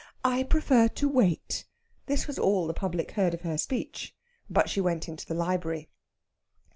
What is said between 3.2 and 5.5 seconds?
of her speech. But she went into the